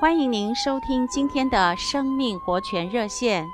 [0.00, 3.46] 欢迎您收听今天的生命活泉热线。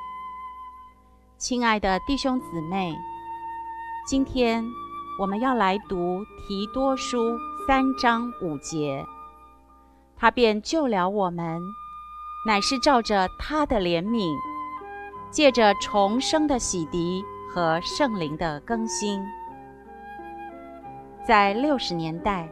[1.37, 2.97] 亲爱的弟兄姊妹，
[4.09, 4.65] 今天
[5.21, 9.05] 我们要来读提多书三章五节。
[10.17, 11.61] 他便救了我们，
[12.47, 14.35] 乃是照着他的怜悯，
[15.31, 19.23] 借着重生的洗涤和圣灵的更新。
[21.23, 22.49] 在六十年代，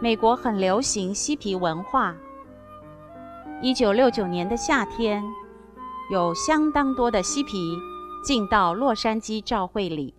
[0.00, 2.14] 美国很流行嬉皮文化。
[3.62, 5.22] 一九六九年的夏天，
[6.10, 7.78] 有相当多的嬉皮
[8.22, 10.14] 进到洛杉矶教会里。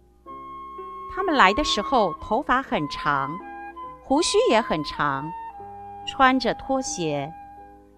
[1.14, 3.38] 他们来的时候头发很长，
[4.02, 5.32] 胡须也很长，
[6.08, 7.32] 穿着拖鞋，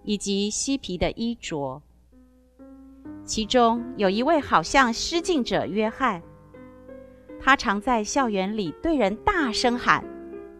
[0.03, 1.81] 以及嬉皮的衣着。
[3.23, 6.21] 其中有一位好像施浸者约翰，
[7.39, 10.03] 他常在校园里对人大声喊：“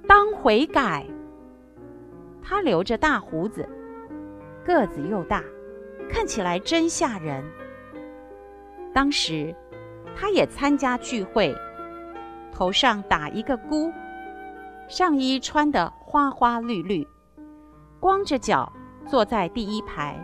[0.08, 1.06] 当悔改！”
[2.42, 3.68] 他留着大胡子。
[4.68, 5.42] 个子又大，
[6.10, 7.42] 看起来真吓人。
[8.94, 9.56] 当时，
[10.14, 11.56] 他也参加聚会，
[12.52, 13.90] 头上打一个箍，
[14.90, 17.08] 上衣穿得花花绿绿，
[17.98, 18.70] 光着脚
[19.06, 20.20] 坐在第一排，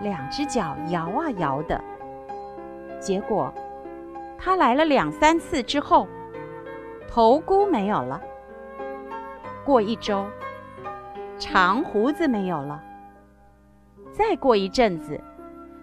[0.00, 1.80] 两只脚摇啊摇的。
[2.98, 3.54] 结果，
[4.36, 6.08] 他来了两三次之后，
[7.08, 8.20] 头箍没有了。
[9.64, 10.26] 过一周，
[11.38, 12.82] 长胡子没有了。
[14.12, 15.20] 再过一阵子，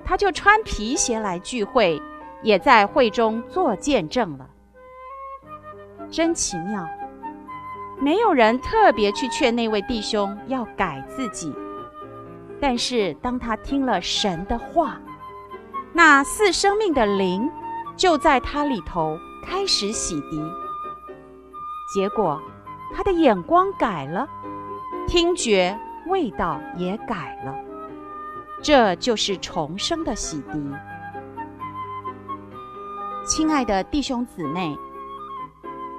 [0.05, 2.01] 他就穿皮鞋来聚会，
[2.43, 4.47] 也在会中做见证了。
[6.09, 6.87] 真奇妙！
[7.99, 11.53] 没有人特别去劝那位弟兄要改自己，
[12.61, 14.99] 但是当他听了神的话，
[15.91, 17.49] 那似生命的灵
[17.97, 20.49] 就在他里头开始洗涤，
[21.93, 22.41] 结果
[22.95, 24.27] 他的眼光改了，
[25.07, 25.77] 听觉
[26.07, 27.53] 味道也改了。
[28.61, 30.77] 这就是重生的洗涤。
[33.25, 34.77] 亲爱的弟兄姊妹，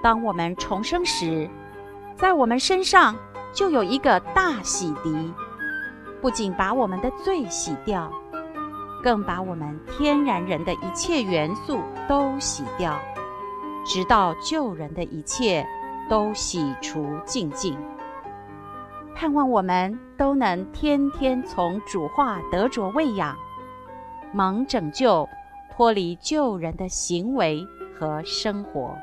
[0.03, 1.49] 当我们重生时，
[2.17, 3.17] 在我们身上
[3.53, 5.33] 就有一个大洗涤，
[6.21, 8.13] 不仅把我们的罪洗掉，
[9.03, 12.99] 更把我们天然人的一切元素都洗掉，
[13.87, 15.67] 直到旧人的一切
[16.09, 17.79] 都洗除净净。
[19.21, 23.37] 盼望我们都能天天从主话得着喂养，
[24.33, 25.29] 蒙拯救，
[25.71, 27.63] 脱离救人的行为
[27.99, 28.97] 和生活。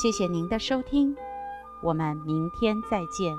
[0.00, 1.12] 谢谢您的收听，
[1.82, 3.34] 我们明天再见。